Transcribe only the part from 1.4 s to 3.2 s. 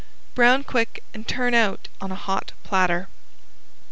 out on a hot platter.